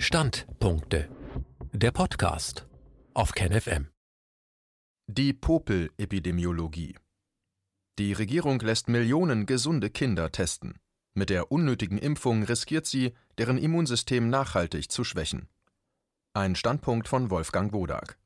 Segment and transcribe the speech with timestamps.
[0.00, 1.10] Standpunkte.
[1.72, 2.68] Der Podcast
[3.14, 3.88] auf KenFM.
[5.08, 6.94] Die Popel-Epidemiologie.
[7.98, 10.78] Die Regierung lässt Millionen gesunde Kinder testen.
[11.14, 15.48] Mit der unnötigen Impfung riskiert sie, deren Immunsystem nachhaltig zu schwächen.
[16.32, 18.18] Ein Standpunkt von Wolfgang Wodak.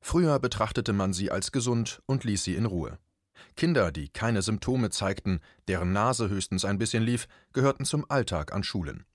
[0.00, 2.98] Früher betrachtete man sie als gesund und ließ sie in Ruhe.
[3.54, 8.64] Kinder, die keine Symptome zeigten, deren Nase höchstens ein bisschen lief, gehörten zum Alltag an
[8.64, 9.06] Schulen.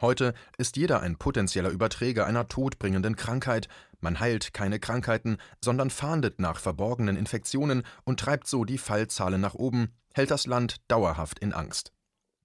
[0.00, 3.68] Heute ist jeder ein potenzieller Überträger einer todbringenden Krankheit,
[4.00, 9.54] man heilt keine Krankheiten, sondern fahndet nach verborgenen Infektionen und treibt so die Fallzahlen nach
[9.54, 11.92] oben, hält das Land dauerhaft in Angst.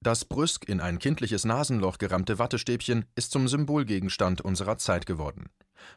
[0.02, 5.50] Das brüsk in ein kindliches Nasenloch gerammte Wattestäbchen ist zum Symbolgegenstand unserer Zeit geworden.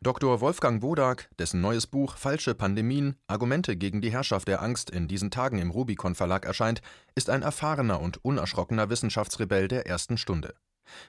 [0.02, 0.41] Dr.
[0.41, 5.30] Wolfgang Wodak, dessen neues Buch Falsche Pandemien Argumente gegen die Herrschaft der Angst in diesen
[5.30, 6.82] Tagen im Rubicon Verlag erscheint,
[7.15, 10.54] ist ein erfahrener und unerschrockener Wissenschaftsrebell der ersten Stunde.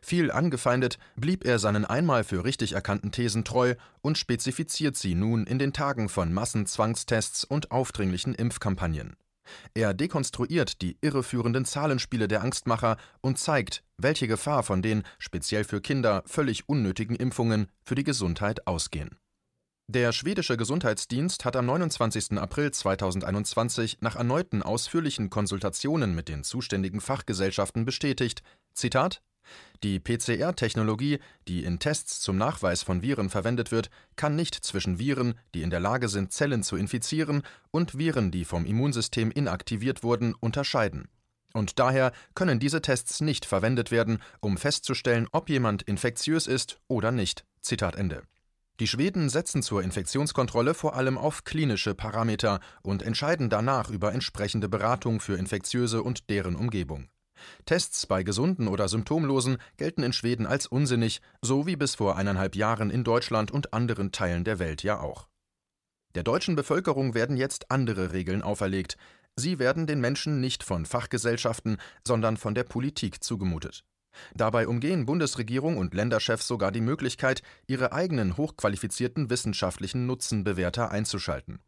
[0.01, 5.45] Viel angefeindet, blieb er seinen einmal für richtig erkannten Thesen treu und spezifiziert sie nun
[5.45, 9.15] in den Tagen von Massenzwangstests und aufdringlichen Impfkampagnen.
[9.73, 15.81] Er dekonstruiert die irreführenden Zahlenspiele der Angstmacher und zeigt, welche Gefahr von den, speziell für
[15.81, 19.17] Kinder, völlig unnötigen Impfungen für die Gesundheit ausgehen.
[19.89, 22.33] Der schwedische Gesundheitsdienst hat am 29.
[22.33, 29.21] April 2021 nach erneuten ausführlichen Konsultationen mit den zuständigen Fachgesellschaften bestätigt, Zitat,
[29.83, 35.35] die PCR-Technologie, die in Tests zum Nachweis von Viren verwendet wird, kann nicht zwischen Viren,
[35.53, 40.33] die in der Lage sind, Zellen zu infizieren, und Viren, die vom Immunsystem inaktiviert wurden,
[40.33, 41.09] unterscheiden.
[41.53, 47.11] Und daher können diese Tests nicht verwendet werden, um festzustellen, ob jemand infektiös ist oder
[47.11, 47.45] nicht.
[47.61, 48.23] Zitat Ende.
[48.79, 54.69] Die Schweden setzen zur Infektionskontrolle vor allem auf klinische Parameter und entscheiden danach über entsprechende
[54.69, 57.09] Beratung für Infektiöse und deren Umgebung.
[57.65, 62.55] Tests bei Gesunden oder Symptomlosen gelten in Schweden als unsinnig, so wie bis vor eineinhalb
[62.55, 65.27] Jahren in Deutschland und anderen Teilen der Welt ja auch.
[66.15, 68.97] Der deutschen Bevölkerung werden jetzt andere Regeln auferlegt.
[69.35, 73.83] Sie werden den Menschen nicht von Fachgesellschaften, sondern von der Politik zugemutet.
[74.33, 81.59] Dabei umgehen Bundesregierung und Länderchefs sogar die Möglichkeit, ihre eigenen hochqualifizierten wissenschaftlichen Nutzenbewerter einzuschalten.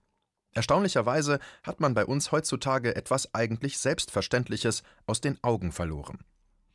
[0.54, 6.20] Erstaunlicherweise hat man bei uns heutzutage etwas eigentlich Selbstverständliches aus den Augen verloren.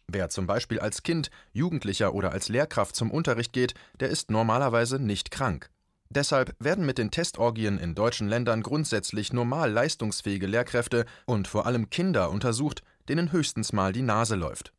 [0.07, 4.99] Wer zum Beispiel als Kind, Jugendlicher oder als Lehrkraft zum Unterricht geht, der ist normalerweise
[4.99, 5.71] nicht krank.
[6.11, 11.91] Deshalb werden mit den Testorgien in deutschen Ländern grundsätzlich normal leistungsfähige Lehrkräfte und vor allem
[11.91, 14.73] Kinder untersucht, denen höchstens mal die Nase läuft.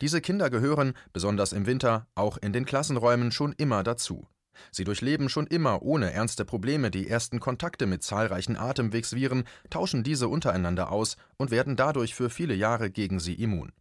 [0.00, 4.26] Diese Kinder gehören, besonders im Winter, auch in den Klassenräumen schon immer dazu.
[4.70, 10.28] Sie durchleben schon immer ohne ernste Probleme die ersten Kontakte mit zahlreichen Atemwegsviren, tauschen diese
[10.28, 13.72] untereinander aus und werden dadurch für viele Jahre gegen sie immun.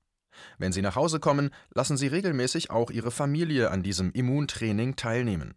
[0.58, 5.56] Wenn sie nach Hause kommen, lassen sie regelmäßig auch ihre Familie an diesem Immuntraining teilnehmen.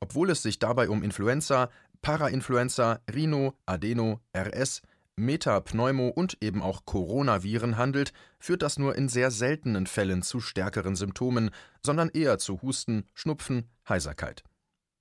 [0.00, 1.70] Obwohl es sich dabei um Influenza,
[2.02, 4.82] Parainfluenza, Rhino, Adeno, RS,
[5.16, 10.96] Metapneumo und eben auch Coronaviren handelt, führt das nur in sehr seltenen Fällen zu stärkeren
[10.96, 11.50] Symptomen,
[11.84, 14.44] sondern eher zu Husten, Schnupfen, Heiserkeit.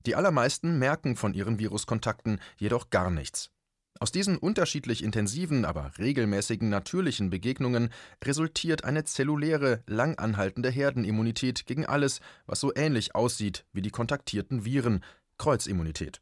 [0.06, 3.52] Die allermeisten merken von ihren Viruskontakten jedoch gar nichts.
[4.00, 7.90] Aus diesen unterschiedlich intensiven, aber regelmäßigen natürlichen Begegnungen
[8.24, 14.66] resultiert eine zelluläre, lang anhaltende Herdenimmunität gegen alles, was so ähnlich aussieht wie die kontaktierten
[14.66, 15.04] Viren,
[15.38, 16.20] Kreuzimmunität.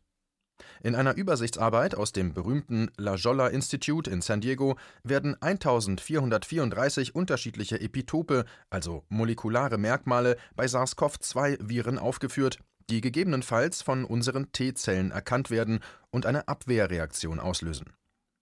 [0.82, 7.82] In einer Übersichtsarbeit aus dem berühmten La Jolla Institute in San Diego werden 1434 unterschiedliche
[7.82, 15.82] Epitope, also molekulare Merkmale, bei SARS-CoV-2-Viren aufgeführt, die gegebenenfalls von unseren T-Zellen erkannt werden
[16.12, 17.94] und eine Abwehrreaktion auslösen.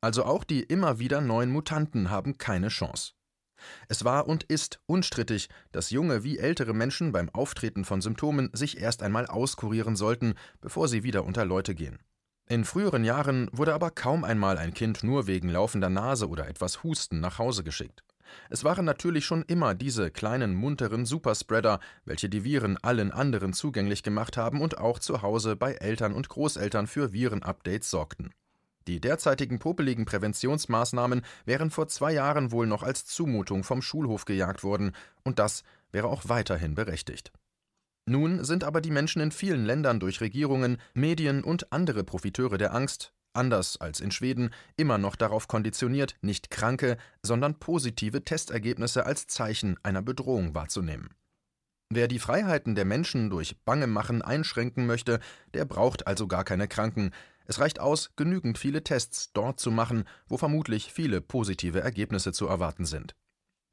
[0.01, 3.13] Also auch die immer wieder neuen Mutanten haben keine Chance.
[3.87, 8.79] Es war und ist unstrittig, dass junge wie ältere Menschen beim Auftreten von Symptomen sich
[8.79, 11.97] erst einmal auskurieren sollten, bevor sie wieder unter Leute gehen.
[12.49, 16.81] In früheren Jahren wurde aber kaum einmal ein Kind nur wegen laufender Nase oder etwas
[16.81, 18.03] Husten nach Hause geschickt.
[18.49, 24.01] Es waren natürlich schon immer diese kleinen munteren Superspreader, welche die Viren allen anderen zugänglich
[24.01, 28.31] gemacht haben und auch zu Hause bei Eltern und Großeltern für Virenupdates sorgten.
[28.87, 34.63] Die derzeitigen popeligen Präventionsmaßnahmen wären vor zwei Jahren wohl noch als Zumutung vom Schulhof gejagt
[34.63, 37.33] worden, und das wäre auch weiterhin berechtigt.
[38.09, 42.73] Nun sind aber die Menschen in vielen Ländern durch Regierungen, Medien und andere Profiteure der
[42.73, 49.27] Angst, anders als in Schweden, immer noch darauf konditioniert, nicht kranke, sondern positive Testergebnisse als
[49.27, 51.09] Zeichen einer Bedrohung wahrzunehmen.
[51.89, 55.19] Wer die Freiheiten der Menschen durch Bangemachen einschränken möchte,
[55.53, 57.11] der braucht also gar keine Kranken.
[57.45, 62.47] Es reicht aus, genügend viele Tests dort zu machen, wo vermutlich viele positive Ergebnisse zu
[62.47, 63.15] erwarten sind.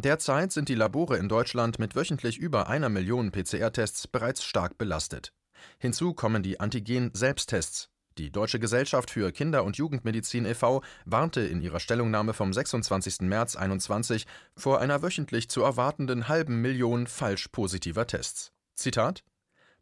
[0.02, 5.32] Derzeit sind die Labore in Deutschland mit wöchentlich über einer Million PCR-Tests bereits stark belastet.
[5.78, 7.88] Hinzu kommen die Antigen-Selbsttests.
[8.18, 10.82] Die Deutsche Gesellschaft für Kinder- und Jugendmedizin e.V.
[11.04, 13.22] warnte in ihrer Stellungnahme vom 26.
[13.22, 14.26] März 2021
[14.56, 18.52] vor einer wöchentlich zu erwartenden halben Million falsch positiver Tests.
[18.74, 19.24] Zitat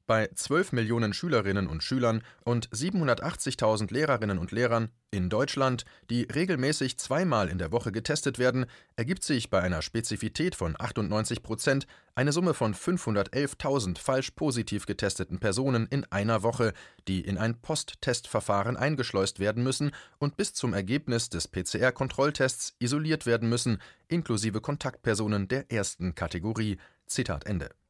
[0.07, 6.99] bei 12 Millionen Schülerinnen und Schülern und 780.000 Lehrerinnen und Lehrern in Deutschland, die regelmäßig
[6.99, 8.67] zweimal in der Woche getestet werden,
[8.97, 15.39] ergibt sich bei einer Spezifität von 98 Prozent eine Summe von 511.000 falsch positiv getesteten
[15.39, 16.73] Personen in einer Woche,
[17.09, 23.49] die in ein Posttestverfahren eingeschleust werden müssen und bis zum Ergebnis des PCR-Kontrolltests isoliert werden
[23.49, 23.79] müssen,
[24.09, 26.79] inklusive Kontaktpersonen der ersten Kategorie.
[27.07, 27.82] Zitat Ende.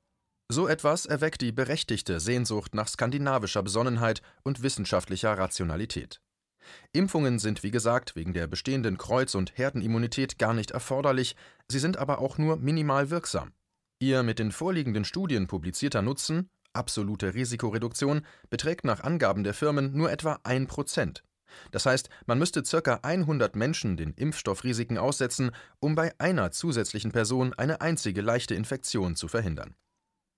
[0.52, 6.20] So etwas erweckt die berechtigte Sehnsucht nach skandinavischer Besonnenheit und wissenschaftlicher Rationalität.
[6.92, 11.36] Impfungen sind, wie gesagt, wegen der bestehenden Kreuz- und Herdenimmunität gar nicht erforderlich,
[11.68, 13.54] sie sind aber auch nur minimal wirksam.
[13.98, 18.20] Ihr mit den vorliegenden Studien publizierter Nutzen, absolute Risikoreduktion,
[18.50, 21.24] beträgt nach Angaben der Firmen nur etwa 1 Prozent.
[21.70, 23.00] Das heißt, man müsste ca.
[23.02, 29.28] 100 Menschen den Impfstoffrisiken aussetzen, um bei einer zusätzlichen Person eine einzige leichte Infektion zu
[29.28, 29.76] verhindern.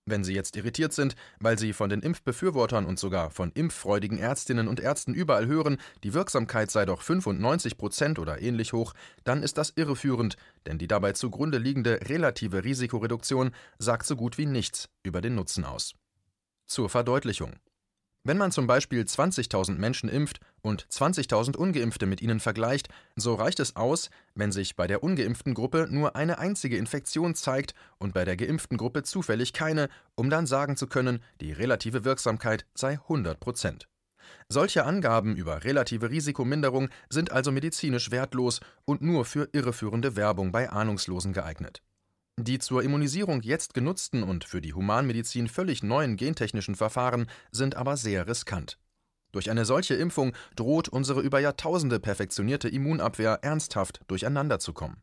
[0.06, 4.68] Wenn Sie jetzt irritiert sind, weil Sie von den Impfbefürwortern und sogar von impffreudigen Ärztinnen
[4.68, 8.92] und Ärzten überall hören, die Wirksamkeit sei doch 95 Prozent oder ähnlich hoch,
[9.24, 10.36] dann ist das irreführend,
[10.66, 15.64] denn die dabei zugrunde liegende relative Risikoreduktion sagt so gut wie nichts über den Nutzen
[15.64, 15.94] aus.
[16.66, 17.54] Zur Verdeutlichung.
[18.26, 23.61] Wenn man zum Beispiel 20.000 Menschen impft und 20.000 ungeimpfte mit ihnen vergleicht, so reicht
[23.61, 28.25] es aus, wenn sich bei der ungeimpften Gruppe nur eine einzige Infektion zeigt und bei
[28.25, 33.38] der geimpften Gruppe zufällig keine, um dann sagen zu können, die relative Wirksamkeit sei 100
[33.38, 33.88] Prozent.
[34.49, 40.71] Solche Angaben über relative Risikominderung sind also medizinisch wertlos und nur für irreführende Werbung bei
[40.71, 41.82] Ahnungslosen geeignet.
[42.36, 47.96] Die zur Immunisierung jetzt genutzten und für die Humanmedizin völlig neuen gentechnischen Verfahren sind aber
[47.96, 48.76] sehr riskant.
[49.31, 55.00] Durch eine solche Impfung droht unsere über Jahrtausende perfektionierte Immunabwehr ernsthaft durcheinander zu kommen.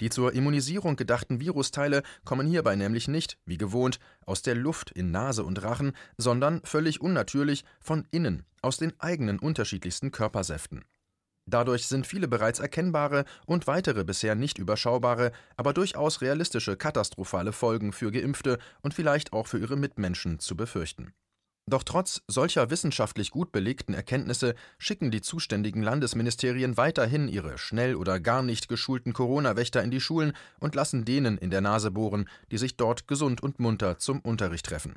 [0.00, 5.10] Die zur Immunisierung gedachten Virusteile kommen hierbei nämlich nicht, wie gewohnt, aus der Luft in
[5.12, 10.84] Nase und Rachen, sondern völlig unnatürlich von innen, aus den eigenen unterschiedlichsten Körpersäften.
[11.50, 17.92] Dadurch sind viele bereits erkennbare und weitere bisher nicht überschaubare, aber durchaus realistische katastrophale Folgen
[17.92, 21.14] für Geimpfte und vielleicht auch für ihre Mitmenschen zu befürchten.
[21.66, 28.20] Doch trotz solcher wissenschaftlich gut belegten Erkenntnisse schicken die zuständigen Landesministerien weiterhin ihre schnell oder
[28.20, 32.58] gar nicht geschulten Corona-Wächter in die Schulen und lassen denen in der Nase bohren, die
[32.58, 34.96] sich dort gesund und munter zum Unterricht treffen.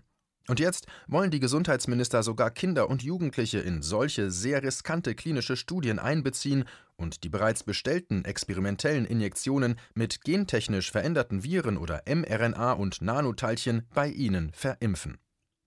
[0.52, 5.98] Und jetzt wollen die Gesundheitsminister sogar Kinder und Jugendliche in solche sehr riskante klinische Studien
[5.98, 6.66] einbeziehen
[6.98, 14.10] und die bereits bestellten experimentellen Injektionen mit gentechnisch veränderten Viren oder mRNA und Nanoteilchen bei
[14.10, 15.20] ihnen verimpfen.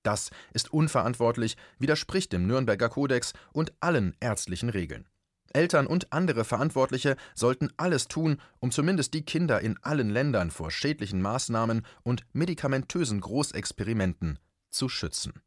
[0.03, 5.09] Das ist unverantwortlich, widerspricht dem Nürnberger Kodex und allen ärztlichen Regeln.
[5.55, 10.71] Eltern und andere Verantwortliche sollten alles tun, um zumindest die Kinder in allen Ländern vor
[10.71, 14.39] schädlichen Maßnahmen und medikamentösen Großexperimenten
[14.75, 15.43] zu schützen.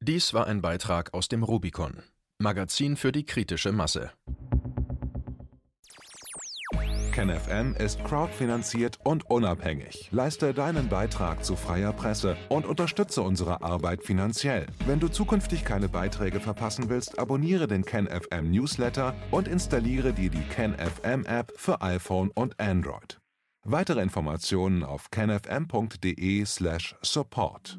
[0.00, 2.02] Dies war ein Beitrag aus dem Rubicon,
[2.38, 4.12] Magazin für die kritische Masse.
[7.12, 10.08] KenFM ist crowdfinanziert und unabhängig.
[10.12, 14.68] Leiste deinen Beitrag zu freier Presse und unterstütze unsere Arbeit finanziell.
[14.86, 20.46] Wenn du zukünftig keine Beiträge verpassen willst, abonniere den KenFM Newsletter und installiere dir die
[20.48, 23.20] KenFM App für iPhone und Android.
[23.64, 27.78] Weitere Informationen auf kenfm.de/support.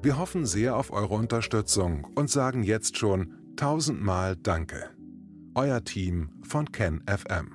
[0.00, 4.90] Wir hoffen sehr auf eure Unterstützung und sagen jetzt schon tausendmal Danke.
[5.54, 7.54] Euer Team von Ken FM.